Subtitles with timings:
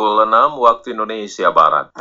[0.00, 1.92] pukul 6 waktu Indonesia Barat.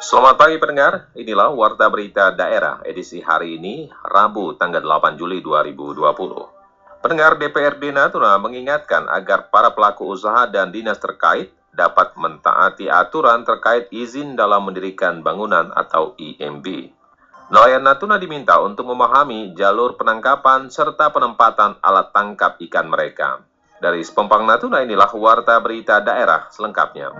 [0.00, 7.04] Selamat pagi pendengar, inilah Warta Berita Daerah edisi hari ini, Rabu tanggal 8 Juli 2020.
[7.04, 13.92] Pendengar DPRD Natuna mengingatkan agar para pelaku usaha dan dinas terkait dapat mentaati aturan terkait
[13.92, 16.96] izin dalam mendirikan bangunan atau IMB.
[17.50, 23.42] Nelayan Natuna diminta untuk memahami jalur penangkapan serta penempatan alat tangkap ikan mereka.
[23.82, 27.10] Dari Sepompang Natuna inilah Warta Berita Daerah selengkapnya.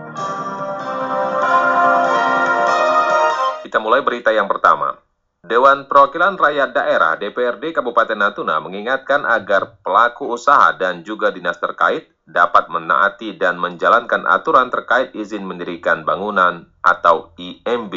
[3.67, 4.95] Kita mulai berita yang pertama.
[5.43, 12.07] Dewan Perwakilan Rakyat Daerah DPRD Kabupaten Natuna mengingatkan agar pelaku usaha dan juga dinas terkait
[12.23, 17.95] dapat menaati dan menjalankan aturan terkait izin mendirikan bangunan atau IMB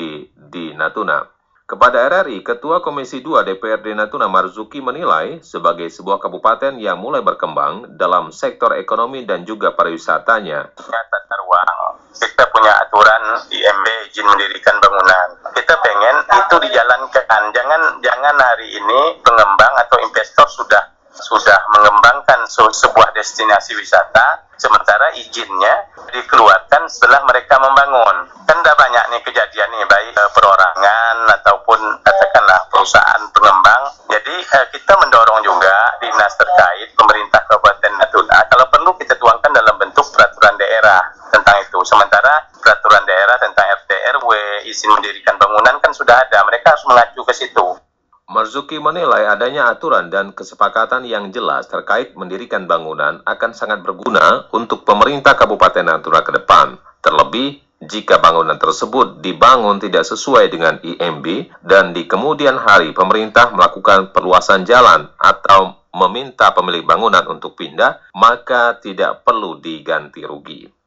[0.49, 1.29] di Natuna.
[1.63, 7.95] Kepada RRI, Ketua Komisi 2 DPRD Natuna Marzuki menilai sebagai sebuah kabupaten yang mulai berkembang
[7.95, 10.75] dalam sektor ekonomi dan juga pariwisatanya.
[10.75, 15.39] Tata ruang, kita punya aturan IMB izin mendirikan bangunan.
[15.55, 17.41] Kita pengen itu dijalankan.
[17.55, 20.83] Jangan jangan hari ini pengembang atau investor sudah
[21.15, 28.29] sudah mengembangkan sebuah destinasi wisata, sementara izinnya dikeluarkan setelah mereka membangun.
[28.45, 33.83] Kan ada banyak nih kejadian nih, baik eh, perorangan ataupun katakanlah perusahaan pengembang.
[34.13, 39.75] Jadi eh, kita mendorong juga dinas terkait pemerintah Kabupaten Natuna, kalau perlu kita tuangkan dalam
[39.81, 41.01] bentuk peraturan daerah
[41.33, 41.81] tentang itu.
[41.81, 43.91] Sementara peraturan daerah tentang RT
[44.21, 44.29] RW,
[44.69, 47.65] izin mendirikan bangunan kan sudah ada, mereka harus mengacu ke situ.
[48.77, 55.35] Menilai adanya aturan dan kesepakatan yang jelas terkait mendirikan bangunan akan sangat berguna untuk pemerintah
[55.37, 56.77] Kabupaten Natuna ke depan.
[57.03, 64.15] Terlebih, jika bangunan tersebut dibangun tidak sesuai dengan IMB dan di kemudian hari pemerintah melakukan
[64.15, 70.82] perluasan jalan atau meminta pemilik bangunan untuk pindah, maka tidak perlu diganti rugi.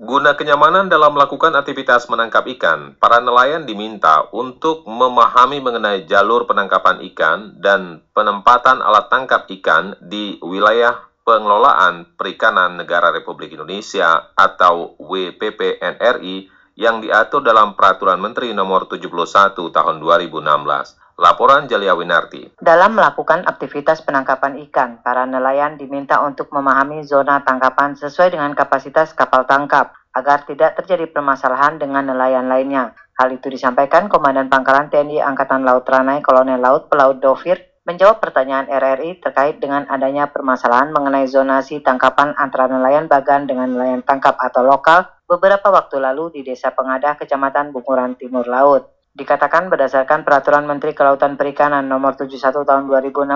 [0.00, 7.04] Guna kenyamanan dalam melakukan aktivitas menangkap ikan, para nelayan diminta untuk memahami mengenai jalur penangkapan
[7.12, 16.48] ikan dan penempatan alat tangkap ikan di wilayah pengelolaan perikanan negara Republik Indonesia atau WPPNRI
[16.80, 19.04] yang diatur dalam Peraturan Menteri Nomor 71
[19.52, 21.09] Tahun 2016.
[21.20, 22.56] Laporan Jalia Winarti.
[22.56, 29.12] Dalam melakukan aktivitas penangkapan ikan, para nelayan diminta untuk memahami zona tangkapan sesuai dengan kapasitas
[29.12, 32.96] kapal tangkap agar tidak terjadi permasalahan dengan nelayan lainnya.
[33.20, 38.64] Hal itu disampaikan Komandan Pangkalan TNI Angkatan Laut Ranai Kolonel Laut Pelaut Dovir menjawab pertanyaan
[38.72, 44.64] RRI terkait dengan adanya permasalahan mengenai zonasi tangkapan antara nelayan bagan dengan nelayan tangkap atau
[44.64, 48.99] lokal beberapa waktu lalu di Desa Pengadah, Kecamatan Bunguran Timur Laut.
[49.20, 53.28] Dikatakan berdasarkan Peraturan Menteri Kelautan Perikanan Nomor 71 Tahun 2016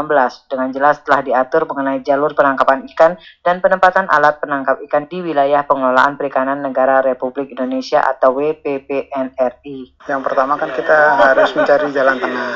[0.48, 5.60] dengan jelas telah diatur mengenai jalur penangkapan ikan dan penempatan alat penangkap ikan di wilayah
[5.68, 10.08] pengelolaan perikanan negara Republik Indonesia atau WPPNRI.
[10.08, 12.52] Yang pertama kan kita harus mencari jalan tengah.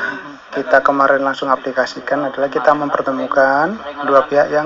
[0.49, 3.77] Kita kemarin langsung aplikasikan adalah kita mempertemukan
[4.09, 4.65] dua pihak yang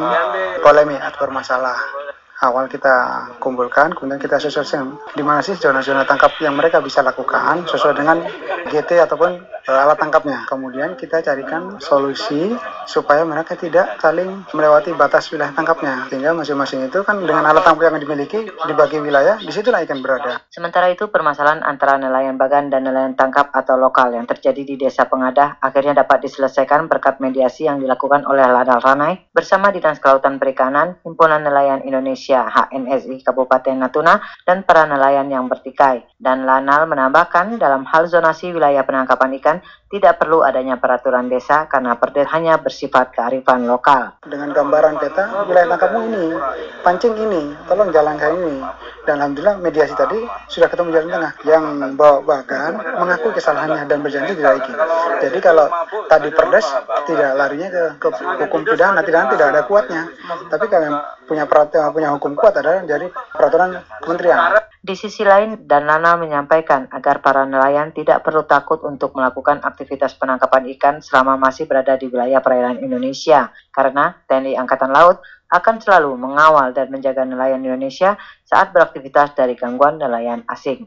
[0.63, 2.02] polemik atau bermasalah
[2.43, 7.63] awal kita kumpulkan, kemudian kita sesuaikan di mana sih zona-zona tangkap yang mereka bisa lakukan
[7.71, 8.19] sesuai dengan
[8.67, 9.31] GT ataupun
[9.71, 10.43] uh, alat tangkapnya.
[10.51, 12.51] Kemudian kita carikan solusi
[12.83, 17.95] supaya mereka tidak saling melewati batas wilayah tangkapnya, sehingga masing-masing itu kan dengan alat tangkap
[17.95, 20.43] yang dimiliki dibagi wilayah, di situlah ikan berada.
[20.51, 25.07] Sementara itu permasalahan antara nelayan bagan dan nelayan tangkap atau lokal yang terjadi di Desa
[25.07, 30.99] Pengadah akhirnya dapat diselesaikan berkat mediasi yang dilakukan oleh Ladal Ranai bersama Dinas Kelautan Perikanan,
[31.05, 36.01] Himpunan Nelayan Indonesia Indonesia HNSI Kabupaten Natuna dan para nelayan yang bertikai.
[36.17, 39.57] Dan Lanal menambahkan dalam hal zonasi wilayah penangkapan ikan
[39.93, 44.17] tidak perlu adanya peraturan desa karena perdes hanya bersifat kearifan lokal.
[44.25, 46.25] Dengan gambaran peta wilayah tangkapmu ini,
[46.81, 48.57] pancing ini, tolong jalankan ini.
[49.05, 50.17] Dan alhamdulillah mediasi tadi
[50.49, 51.33] sudah ketemu jalan tengah.
[51.45, 54.73] Yang bawa bagan mengaku kesalahannya dan berjanji lagi.
[55.21, 55.69] Jadi kalau
[56.09, 56.65] tadi perdes
[57.05, 58.09] tidak larinya ke, ke
[58.49, 60.09] hukum pidana, tidak tidak ada kuatnya.
[60.49, 64.72] Tapi kalau punya peraturan punya hukum kuat adalah dari peraturan kementerian.
[64.83, 70.19] Di sisi lain, Dan Lana menyampaikan agar para nelayan tidak perlu takut untuk melakukan aktivitas
[70.19, 76.19] penangkapan ikan selama masih berada di wilayah perairan Indonesia, karena TNI Angkatan Laut akan selalu
[76.19, 80.83] mengawal dan menjaga nelayan Indonesia saat beraktivitas dari gangguan nelayan asing.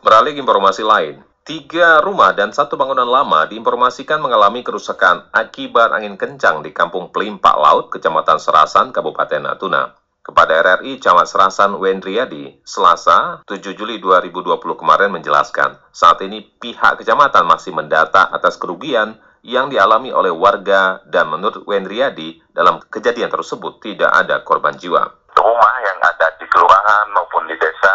[0.00, 6.64] Beralih informasi lain, Tiga rumah dan satu bangunan lama diinformasikan mengalami kerusakan akibat angin kencang
[6.64, 10.03] di Kampung Pelimpak Laut, Kecamatan Serasan, Kabupaten Natuna.
[10.24, 17.44] Kepada RRI, Camat Serasan Wendriadi, Selasa 7 Juli 2020 kemarin menjelaskan, saat ini pihak kecamatan
[17.44, 24.08] masih mendata atas kerugian yang dialami oleh warga dan menurut Wendriadi dalam kejadian tersebut tidak
[24.16, 25.12] ada korban jiwa.
[25.36, 27.94] Rumah yang ada di kelurahan maupun di desa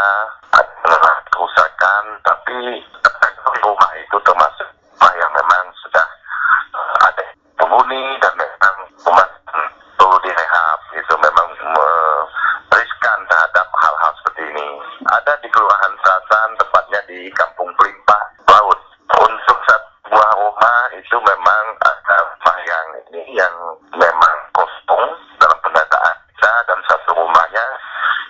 [0.53, 2.85] ada kerusakan, tapi
[3.65, 6.05] rumah itu termasuk rumah yang memang sudah
[6.77, 7.25] uh, ada
[7.57, 9.25] penghuni dan memang rumah
[9.97, 12.21] perlu direhab itu memang uh,
[12.73, 14.69] riskan terhadap hal-hal seperti ini.
[15.05, 18.79] Ada di kelurahan Sasan, tepatnya di Kampung Pelimpah Laut.
[19.19, 23.53] Untuk satu buah rumah itu memang ada rumah yang ini yang
[23.93, 25.05] memang kosong
[25.37, 27.65] dalam pendataan kita dan satu rumahnya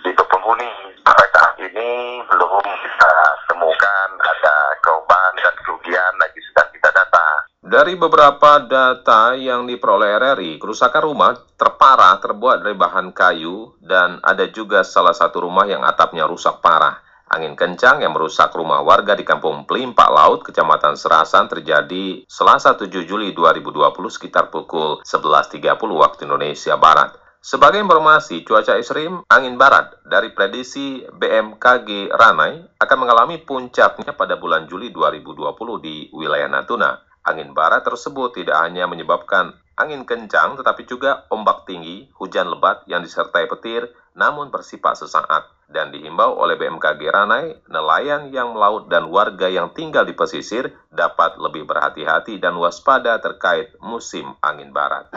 [0.04, 0.72] di penghuni.
[1.06, 3.13] Sampai saat ini belum kita
[3.48, 7.28] temukan ada korban dan kerugian lagi sedang kita data.
[7.69, 14.48] Dari beberapa data yang diperoleh RRI, kerusakan rumah terparah terbuat dari bahan kayu dan ada
[14.48, 17.04] juga salah satu rumah yang atapnya rusak parah.
[17.30, 22.90] Angin kencang yang merusak rumah warga di Kampung Pelimpak Laut, Kecamatan Serasan terjadi Selasa 7
[23.06, 27.13] Juli 2020 sekitar pukul 11.30 waktu Indonesia Barat.
[27.40, 34.68] Sebagai informasi, cuaca ekstrim angin barat dari prediksi BMKG Ranai akan mengalami puncaknya pada bulan
[34.68, 35.40] Juli 2020
[35.80, 37.08] di wilayah Natuna.
[37.27, 43.04] Angin barat tersebut tidak hanya menyebabkan angin kencang tetapi juga ombak tinggi, hujan lebat yang
[43.04, 49.45] disertai petir namun bersifat sesaat dan dihimbau oleh BMKG Ranai, nelayan yang melaut dan warga
[49.45, 55.13] yang tinggal di pesisir dapat lebih berhati-hati dan waspada terkait musim angin barat.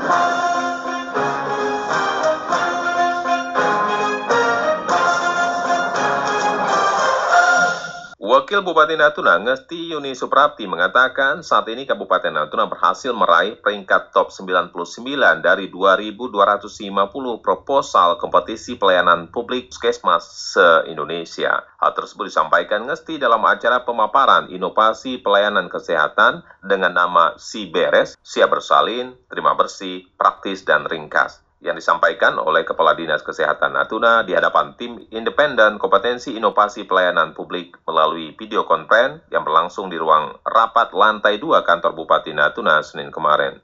[8.43, 14.35] Wakil Bupati Natuna, Ngesti Yuni Suprapti, mengatakan saat ini Kabupaten Natuna berhasil meraih peringkat top
[14.35, 14.75] 99
[15.39, 16.27] dari 2.250
[17.39, 20.27] proposal kompetisi pelayanan publik Puskesmas
[20.59, 21.63] se-Indonesia.
[21.79, 28.51] Hal tersebut disampaikan Ngesti dalam acara pemaparan inovasi pelayanan kesehatan dengan nama Si Beres, Siap
[28.51, 34.75] Bersalin, Terima Bersih, Praktis, dan Ringkas yang disampaikan oleh Kepala Dinas Kesehatan Natuna di hadapan
[34.75, 41.39] tim independen kompetensi inovasi pelayanan publik melalui video konferensi yang berlangsung di ruang rapat lantai
[41.39, 43.63] 2 kantor Bupati Natuna Senin kemarin.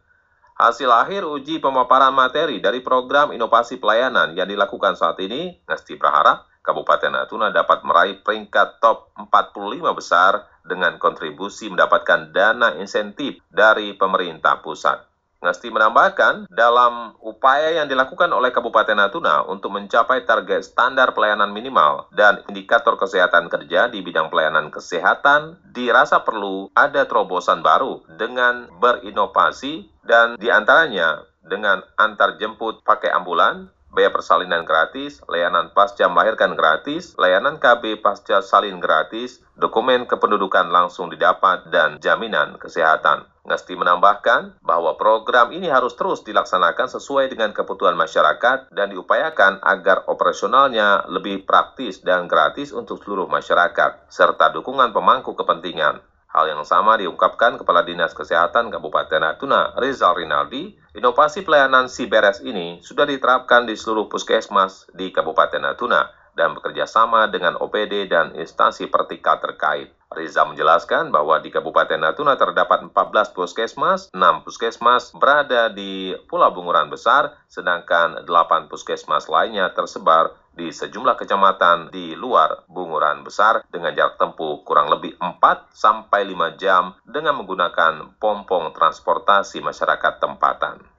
[0.58, 6.46] Hasil akhir uji pemaparan materi dari program inovasi pelayanan yang dilakukan saat ini, Ngesti berharap
[6.62, 14.60] Kabupaten Natuna dapat meraih peringkat top 45 besar dengan kontribusi mendapatkan dana insentif dari pemerintah
[14.60, 15.07] pusat.
[15.38, 22.10] Ngesti menambahkan, dalam upaya yang dilakukan oleh Kabupaten Natuna untuk mencapai target standar pelayanan minimal
[22.10, 29.86] dan indikator kesehatan kerja di bidang pelayanan kesehatan, dirasa perlu ada terobosan baru dengan berinovasi
[30.02, 37.14] dan di antaranya dengan antar jemput pakai ambulan, biaya persalinan gratis, layanan pasca melahirkan gratis,
[37.14, 43.24] layanan KB pasca salin gratis, dokumen kependudukan langsung didapat, dan jaminan kesehatan.
[43.48, 50.04] Ngesti menambahkan bahwa program ini harus terus dilaksanakan sesuai dengan kebutuhan masyarakat dan diupayakan agar
[50.04, 56.04] operasionalnya lebih praktis dan gratis untuk seluruh masyarakat, serta dukungan pemangku kepentingan.
[56.28, 60.76] Hal yang sama diungkapkan Kepala Dinas Kesehatan Kabupaten Natuna, Rizal Rinaldi.
[60.92, 67.26] Inovasi pelayanan Siberes ini sudah diterapkan di seluruh puskesmas di Kabupaten Natuna dan bekerja sama
[67.26, 69.90] dengan OPD dan instansi vertikal terkait.
[70.08, 76.88] Riza menjelaskan bahwa di Kabupaten Natuna terdapat 14 puskesmas, 6 puskesmas berada di Pulau Bunguran
[76.88, 84.16] Besar, sedangkan 8 puskesmas lainnya tersebar di sejumlah kecamatan di luar Bunguran Besar dengan jarak
[84.16, 90.97] tempuh kurang lebih 4 sampai 5 jam dengan menggunakan pompong transportasi masyarakat tempatan.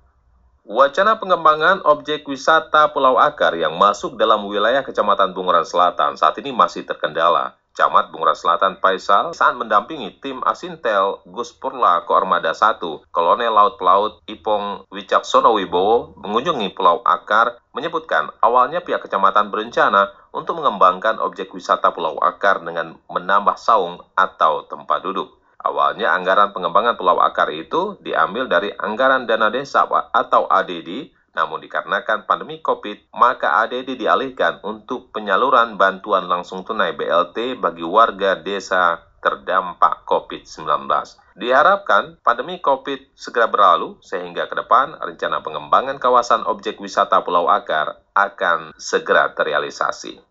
[0.69, 6.53] Wacana pengembangan objek wisata Pulau Akar yang masuk dalam wilayah Kecamatan Bunguran Selatan saat ini
[6.53, 7.57] masih terkendala.
[7.73, 14.21] Camat Bunguran Selatan Faisal saat mendampingi tim Asintel Gus Purla Koarmada 1, Kolonel Laut Pelaut
[14.29, 21.89] Ipong Wicaksono Wibowo mengunjungi Pulau Akar menyebutkan awalnya pihak kecamatan berencana untuk mengembangkan objek wisata
[21.89, 25.38] Pulau Akar dengan menambah saung atau tempat duduk.
[25.59, 29.83] Awalnya anggaran pengembangan Pulau Akar itu diambil dari anggaran dana desa
[30.15, 37.59] atau ADD, namun dikarenakan pandemi COVID, maka ADD dialihkan untuk penyaluran bantuan langsung tunai BLT
[37.59, 40.87] bagi warga desa terdampak COVID-19.
[41.35, 47.99] Diharapkan pandemi COVID segera berlalu sehingga ke depan rencana pengembangan kawasan objek wisata Pulau Akar
[48.15, 50.28] akan segera terrealisasi.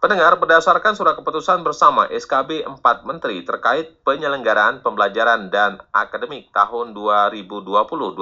[0.00, 8.16] Pendengar, berdasarkan surat keputusan bersama SKB 4 Menteri terkait penyelenggaraan pembelajaran dan akademik tahun 2020-2021,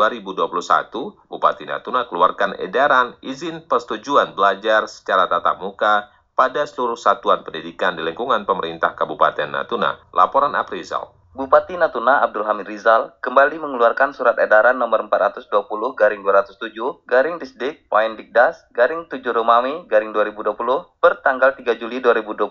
[1.31, 8.03] Bupati Natuna keluarkan edaran izin persetujuan belajar secara tatap muka pada seluruh satuan pendidikan di
[8.03, 10.03] lingkungan pemerintah Kabupaten Natuna.
[10.11, 11.18] Laporan Aprizal.
[11.38, 15.47] Bupati Natuna Abdul Hamid Rizal kembali mengeluarkan surat edaran nomor 420
[15.95, 20.59] garing 207 garing Disdik Poin Dikdas garing 7 Romawi garing 2020
[20.99, 22.42] per tanggal 3 Juli 2020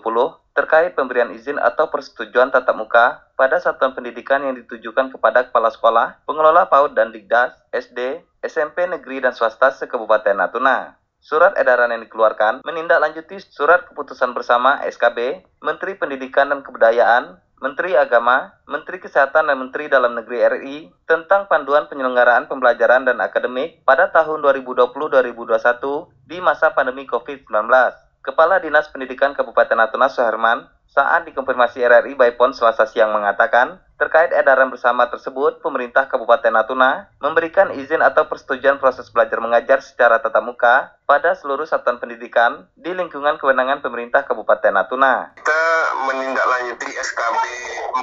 [0.56, 6.24] terkait pemberian izin atau persetujuan tatap muka pada satuan pendidikan yang ditujukan kepada kepala sekolah,
[6.24, 10.96] pengelola PAUD dan Dikdas, SD, SMP negeri dan swasta se-Kabupaten Natuna.
[11.20, 18.54] Surat edaran yang dikeluarkan menindaklanjuti surat keputusan bersama SKB, Menteri Pendidikan dan Kebudayaan, Menteri Agama,
[18.70, 20.76] Menteri Kesehatan dan Menteri Dalam Negeri RI
[21.10, 27.50] tentang panduan penyelenggaraan pembelajaran dan akademik pada tahun 2020-2021 di masa pandemi COVID-19.
[28.22, 34.70] Kepala Dinas Pendidikan Kabupaten Natuna Suherman saat dikonfirmasi RRI Baipon selasa siang mengatakan Terkait edaran
[34.70, 40.94] bersama tersebut, pemerintah Kabupaten Natuna memberikan izin atau persetujuan proses belajar mengajar secara tatap muka
[41.02, 45.34] pada seluruh satuan pendidikan di lingkungan kewenangan pemerintah Kabupaten Natuna.
[45.34, 45.67] Kita
[46.08, 47.42] menindaklanjuti SKB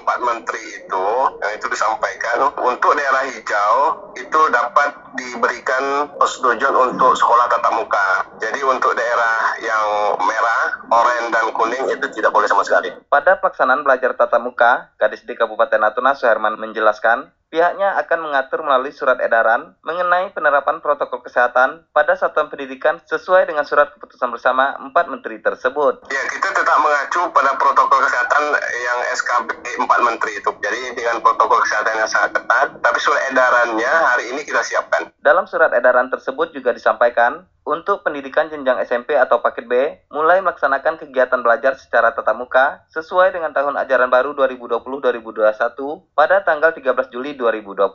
[0.01, 1.07] 4 Menteri itu,
[1.41, 3.75] yang itu disampaikan, untuk daerah hijau
[4.15, 8.07] itu dapat diberikan persetujuan untuk sekolah tatap muka.
[8.41, 9.87] Jadi untuk daerah yang
[10.19, 10.61] merah,
[10.91, 12.91] oranye, dan kuning itu tidak boleh sama sekali.
[13.07, 18.91] Pada pelaksanaan belajar tatap muka, Kadis di Kabupaten Natuna Suherman menjelaskan, pihaknya akan mengatur melalui
[18.91, 25.07] surat edaran mengenai penerapan protokol kesehatan pada satuan pendidikan sesuai dengan surat keputusan bersama empat
[25.07, 26.03] menteri tersebut.
[26.11, 29.47] Ya, kita tetap mengacu pada protokol kesehatan yang SKB
[29.87, 30.51] empat menteri itu.
[30.59, 35.07] Jadi dengan protokol kesehatan yang sangat ketat, tapi surat edarannya hari ini kita siapkan.
[35.23, 39.73] Dalam surat edaran tersebut juga disampaikan, untuk pendidikan jenjang SMP atau paket B,
[40.13, 46.71] mulai melaksanakan kegiatan belajar secara tatap muka sesuai dengan tahun ajaran baru 2020-2021 pada tanggal
[46.77, 47.89] 13 Juli 2020.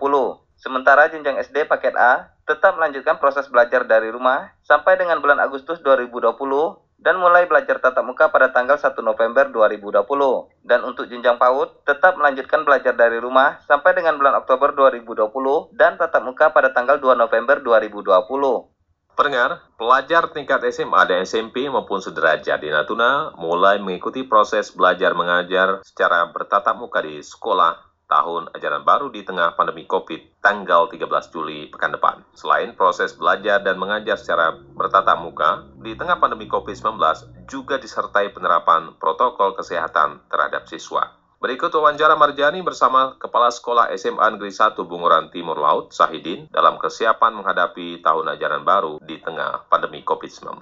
[0.59, 5.79] Sementara jenjang SD paket A tetap melanjutkan proses belajar dari rumah sampai dengan bulan Agustus
[5.87, 6.35] 2020
[7.01, 10.05] dan mulai belajar tatap muka pada tanggal 1 November 2020.
[10.67, 15.97] Dan untuk jenjang PAUD, tetap melanjutkan belajar dari rumah sampai dengan bulan Oktober 2020 dan
[15.97, 18.80] tatap muka pada tanggal 2 November 2020.
[19.21, 25.85] Pendengar, pelajar tingkat SMA dan SMP maupun sederajat di Natuna mulai mengikuti proses belajar mengajar
[25.85, 27.77] secara bertatap muka di sekolah
[28.09, 31.05] tahun ajaran baru di tengah pandemi COVID tanggal 13
[31.37, 32.25] Juli pekan depan.
[32.33, 36.97] Selain proses belajar dan mengajar secara bertatap muka, di tengah pandemi COVID-19
[37.45, 41.20] juga disertai penerapan protokol kesehatan terhadap siswa.
[41.41, 47.33] Berikut wawancara Marjani bersama Kepala Sekolah SMA Negeri 1 Bunguran Timur Laut, Sahidin, dalam kesiapan
[47.33, 50.61] menghadapi tahun ajaran baru di tengah pandemi COVID-19.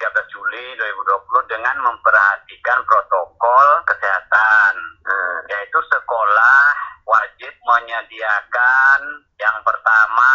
[0.00, 4.72] 13 Juli 2020 dengan memperhatikan protokol kesehatan
[5.04, 5.38] hmm.
[5.52, 6.72] yaitu sekolah
[7.04, 9.00] wajib menyediakan
[9.36, 10.32] yang pertama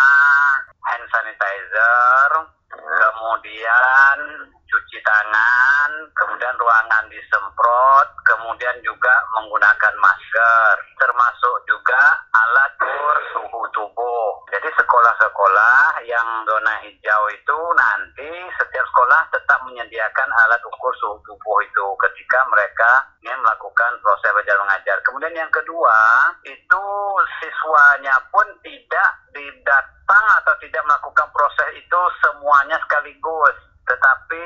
[0.86, 2.30] hand sanitizer
[2.70, 4.18] kemudian
[4.76, 12.02] cuci tangan, kemudian ruangan disemprot, kemudian juga menggunakan masker, termasuk juga
[12.34, 14.32] alat ukur suhu tubuh.
[14.52, 18.30] Jadi sekolah-sekolah yang zona hijau itu nanti
[18.60, 22.92] setiap sekolah tetap menyediakan alat ukur suhu tubuh itu ketika mereka
[23.24, 24.98] ingin melakukan proses belajar mengajar.
[25.06, 25.98] Kemudian yang kedua,
[26.44, 26.84] itu
[27.40, 33.56] siswanya pun tidak didatang atau tidak melakukan proses itu semuanya sekaligus
[33.86, 34.46] tetapi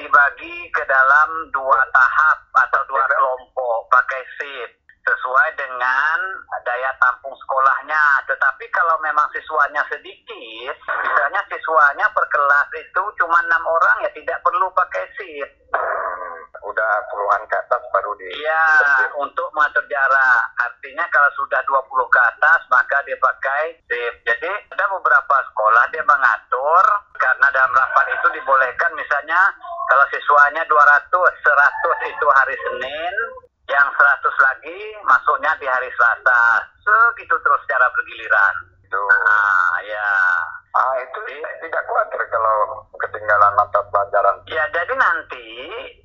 [0.00, 6.18] dibagi ke dalam dua tahap atau dua kelompok pakai shift sesuai dengan
[6.64, 8.24] daya tampung sekolahnya.
[8.28, 14.40] Tetapi kalau memang siswanya sedikit, misalnya siswanya per kelas itu cuma enam orang ya tidak
[14.44, 15.52] perlu pakai shift.
[16.64, 18.28] Udah puluhan ke atas baru di...
[18.44, 18.64] Iya,
[19.16, 20.44] untuk mengatur jarak.
[20.60, 23.16] Artinya kalau sudah 20 ke atas maka dia
[29.88, 33.14] kalau siswanya 200, 100 itu hari Senin,
[33.68, 36.64] yang 100 lagi masuknya di hari Selasa.
[36.80, 38.54] Segitu terus secara bergiliran.
[38.80, 39.02] Itu.
[39.28, 40.08] Ah, ya.
[40.78, 41.18] Ah, itu
[41.58, 44.36] tidak khawatir kalau ketinggalan mata pelajaran.
[44.46, 45.46] Ya, jadi nanti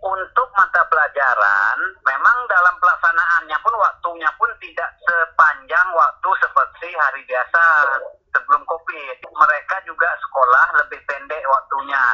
[0.02, 7.62] untuk mata pelajaran, memang dalam pelaksanaannya pun waktunya pun tidak sepanjang waktu seperti hari biasa
[8.34, 9.18] sebelum COVID.
[9.30, 12.06] Mereka juga sekolah lebih pendek waktunya.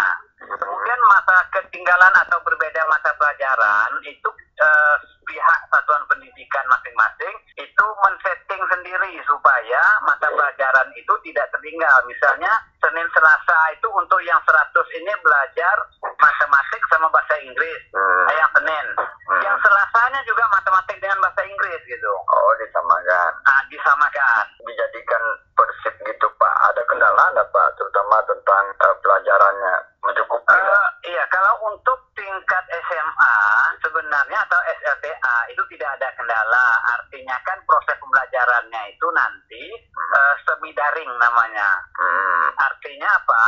[0.59, 4.95] Kemudian masa ketinggalan atau berbeda mata pelajaran itu eh,
[5.29, 12.01] pihak satuan pendidikan masing-masing itu men-setting sendiri supaya mata pelajaran itu tidak tertinggal.
[12.09, 12.49] Misalnya
[12.81, 15.75] Senin Selasa itu untuk yang 100 ini belajar
[16.17, 17.81] matematik sama bahasa Inggris.
[17.93, 18.25] Hmm.
[18.33, 18.85] Yang Senin.
[19.29, 19.41] Hmm.
[19.45, 22.13] Yang Selasanya juga matematik dengan bahasa Inggris gitu.
[22.33, 23.31] Oh, disamakan.
[23.45, 24.45] Ah, disamakan.
[24.65, 26.55] Dijadikan persip gitu, Pak.
[26.73, 27.67] Ada kendala nggak, Pak?
[27.77, 29.75] Terutama tentang eh, pelajarannya.
[29.99, 30.87] Mencukupi nggak?
[31.05, 33.35] Eh, iya, kalau untuk tingkat SMA
[33.83, 36.67] sebenarnya atau SLTA itu tidak ada kendala.
[36.99, 41.69] Artinya kan proses pembelajarannya itu nanti eh, semi daring namanya.
[41.99, 42.47] Hmm.
[42.59, 43.45] Artinya apa?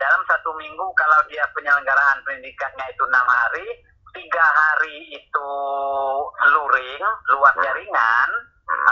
[0.00, 3.68] Dalam satu minggu kalau dia penyelenggaraan pendidikannya itu enam hari,
[4.16, 5.50] tiga hari itu
[6.48, 7.04] luring,
[7.36, 8.30] luar jaringan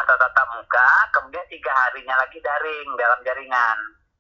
[0.05, 3.79] atau tatap muka, kemudian tiga harinya lagi daring dalam jaringan.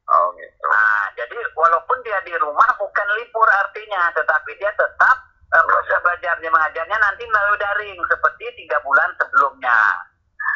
[0.09, 0.65] Oh, gitu.
[0.65, 5.17] Nah, jadi walaupun dia di rumah bukan libur artinya, tetapi dia tetap
[5.49, 9.79] eh, proses belajarnya mengajarnya nanti melalui daring seperti tiga bulan sebelumnya.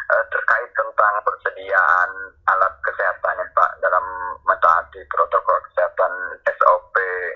[0.09, 2.09] Eh, terkait tentang persediaan
[2.49, 4.05] alat kesehatannya, Pak, dalam
[4.43, 6.11] mentaati protokol kesehatan
[6.49, 6.95] SOP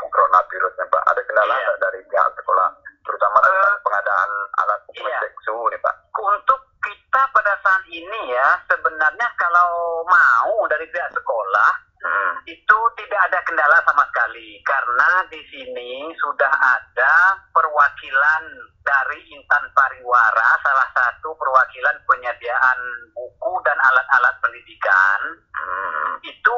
[0.09, 1.03] coronavirusnya, Pak.
[1.05, 1.63] Ada kendala Iya.
[1.63, 2.69] nggak dari pihak sekolah?
[3.05, 5.19] Terutama tentang Eh, pengadaan alat iya.
[5.45, 5.95] suhu nih, Pak.
[6.17, 11.71] Untuk kita pada saat ini ya, sebenarnya kalau mau dari pihak sekolah
[12.17, 12.33] Hmm.
[12.49, 18.43] itu tidak ada kendala sama sekali karena di sini sudah ada perwakilan
[18.81, 22.79] dari Intan Pariwara salah satu perwakilan penyediaan
[23.13, 25.21] buku dan alat-alat pendidikan
[25.57, 26.11] Hmm.
[26.25, 26.55] itu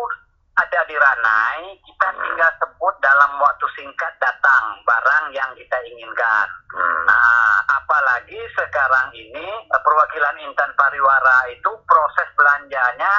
[0.56, 7.02] ada di Ranai kita tinggal sebut dalam waktu singkat datang barang yang kita inginkan Hmm.
[7.10, 13.10] Nah, apalagi sekarang ini eh, perwakilan Intan Pariwara itu proses belanjanya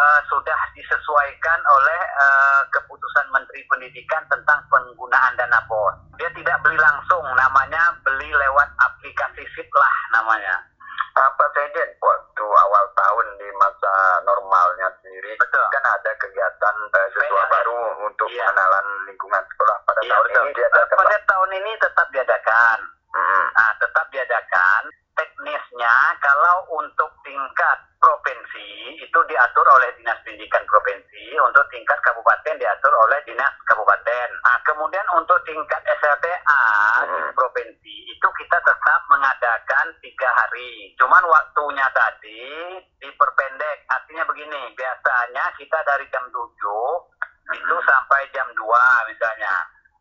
[0.00, 6.16] eh, sudah disesuaikan oleh eh, keputusan Menteri Pendidikan tentang penggunaan dana BOS.
[6.16, 10.56] Dia tidak beli langsung, namanya beli lewat aplikasi Fitlah namanya.
[11.10, 15.66] Apa saja waktu awal tahun di masa normalnya sendiri Betul.
[15.74, 18.46] kan ada kegiatan eh, siswa baru untuk Iya.
[18.46, 22.78] pengenalan lingkungan sekolah pada Iya, tahun ini diadakan pada tahun ini tetap diadakan.
[23.10, 23.46] Hmm.
[23.58, 24.82] Nah, tetap diadakan.
[25.18, 27.78] Teknisnya kalau untuk tingkat
[28.60, 34.28] provinsi itu diatur oleh Dinas Pendidikan Provinsi, untuk tingkat kabupaten diatur oleh Dinas Kabupaten.
[34.44, 36.62] Nah, kemudian untuk tingkat SLTA
[37.08, 37.32] di Hmm.
[37.32, 40.92] provinsi itu kita tetap mengadakan tiga hari.
[41.00, 43.78] Cuman waktunya tadi diperpendek.
[43.88, 47.08] Artinya begini, biasanya kita dari jam 7
[47.50, 49.54] itu sampai jam 2 misalnya.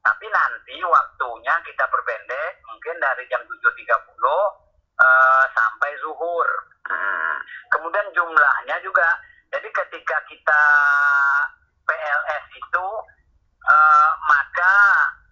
[0.04, 4.69] Tapi nanti waktunya kita perpendek mungkin dari jam 7.30
[5.00, 6.48] eh, sampai zuhur.
[6.90, 7.36] Hmm.
[7.72, 9.08] Kemudian jumlahnya juga,
[9.50, 10.64] jadi ketika kita
[11.88, 12.88] PLS itu,
[13.64, 14.76] eh, maka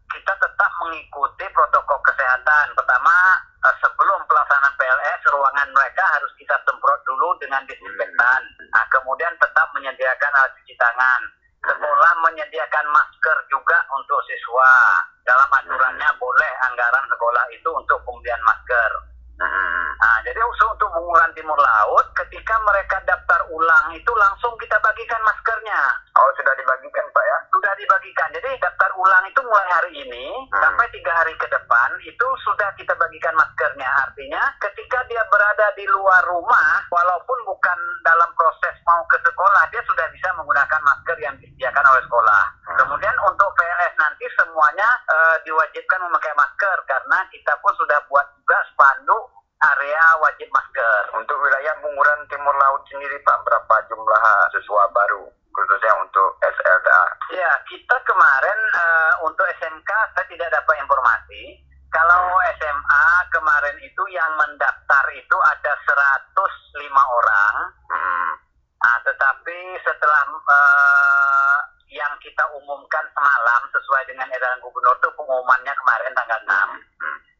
[0.07, 2.65] kita tetap mengikuti protokol kesehatan.
[2.73, 8.41] Pertama, eh, sebelum pelaksanaan PLS, ruangan mereka harus kita semprot dulu dengan disinfektan.
[8.71, 11.21] Nah, kemudian tetap menyediakan alat cuci tangan.
[11.67, 15.03] Sekolah menyediakan masker juga untuk siswa.
[15.27, 18.91] Dalam aturannya boleh anggaran sekolah itu untuk pembelian masker.
[19.37, 19.87] Hmm.
[20.01, 25.21] Nah, jadi usul untuk Bunguran Timur Laut, ketika mereka daftar ulang itu langsung kita bagikan
[25.21, 25.77] maskernya.
[26.17, 27.37] Oh sudah dibagikan Pak ya?
[27.53, 28.25] Sudah dibagikan.
[28.33, 30.57] Jadi daftar ulang itu mulai hari ini Hmm.
[30.65, 33.85] sampai tiga hari ke depan itu sudah kita bagikan maskernya.
[34.01, 39.85] Artinya ketika dia berada di luar rumah, walaupun bukan dalam proses mau ke sekolah, dia
[39.85, 42.43] sudah bisa menggunakan masker yang disediakan oleh sekolah.
[42.65, 42.77] Hmm.
[42.81, 48.57] Kemudian untuk PLS nanti semuanya eh, diwajibkan memakai masker karena kita pun sudah buat juga
[48.73, 49.26] spanduk
[49.75, 51.01] area wajib masker.
[51.17, 54.23] Untuk wilayah Bunguran Timur Laut sendiri Pak, berapa jumlah
[54.55, 55.27] siswa baru
[55.57, 57.03] khususnya untuk SLTA?
[57.33, 61.65] Ya, kita kemarin eh, untuk SMK saya tidak dapat informasi.
[61.89, 67.55] Kalau SMA kemarin itu yang mendaftar itu ada 105 orang.
[67.89, 68.31] Hmm.
[68.77, 71.57] Nah, tetapi setelah eh,
[71.97, 76.87] yang kita umumkan semalam sesuai dengan edaran gubernur itu pengumumannya kemarin tanggal 6.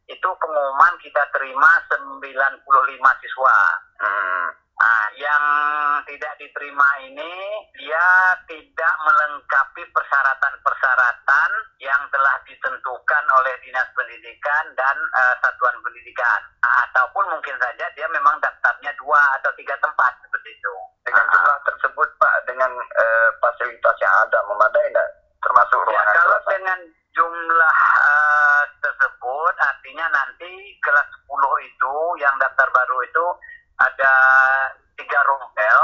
[0.08, 3.56] Itu pengumuman kita terima 95 siswa.
[4.00, 4.48] Hmm.
[4.78, 5.44] Nah, yang
[6.06, 7.34] tidak diterima ini
[7.74, 11.50] dia tidak melengkapi persyaratan-persyaratan
[11.82, 16.40] yang telah ditentukan oleh Dinas Pendidikan dan eh, Satuan Pendidikan.
[16.62, 20.74] Nah, ataupun mungkin saja dia memang daftarnya dua atau tiga tempat seperti itu.
[21.02, 25.10] Dengan jumlah tersebut Pak, dengan uh, fasilitas yang ada memadai enggak?
[25.40, 26.78] Termasuk ya, ruangan ya, kalau kelas dengan
[27.16, 28.07] jumlah uh,
[28.98, 30.50] tersebut artinya nanti
[30.82, 33.26] kelas 10 itu yang daftar baru itu
[33.78, 34.14] ada
[34.98, 35.80] tiga rombel.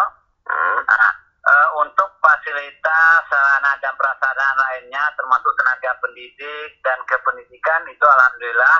[0.50, 0.82] Hmm.
[0.82, 1.12] Nah,
[1.46, 8.76] uh, untuk fasilitas sarana dan prasarana lainnya termasuk tenaga pendidik dan kependidikan itu alhamdulillah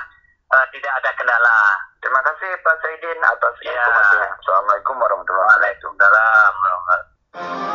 [0.51, 1.59] uh, tidak ada kendala.
[2.03, 3.71] Terima kasih Pak Saidin atas ya.
[3.71, 4.29] informasinya.
[4.43, 5.79] Assalamualaikum warahmatullahi wabarakatuh.
[5.79, 7.74] Waalaikumsalam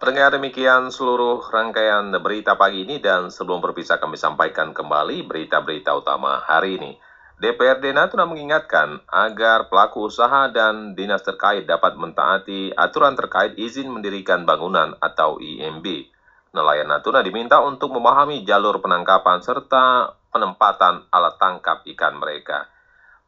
[0.00, 6.40] Pendengar demikian seluruh rangkaian berita pagi ini dan sebelum berpisah kami sampaikan kembali berita-berita utama
[6.40, 6.96] hari ini.
[7.36, 14.48] DPRD Natuna mengingatkan agar pelaku usaha dan dinas terkait dapat mentaati aturan terkait izin mendirikan
[14.48, 15.84] bangunan atau IMB.
[16.56, 22.72] Nelayan Natuna diminta untuk memahami jalur penangkapan serta penempatan alat tangkap ikan mereka.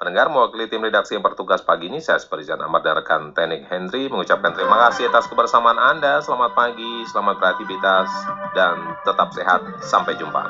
[0.02, 4.10] Pendengar mewakili tim redaksi yang bertugas pagi ini, saya Seperizan Ahmad dan rekan Teknik Henry
[4.10, 6.18] mengucapkan terima kasih atas kebersamaan Anda.
[6.18, 8.10] Selamat pagi, selamat beraktivitas,
[8.50, 9.62] dan tetap sehat.
[9.78, 10.42] Sampai jumpa.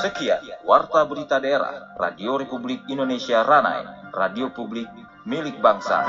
[0.00, 4.88] Sekian Warta Berita Daerah Radio Republik Indonesia Ranai, radio publik
[5.28, 6.00] milik bangsa.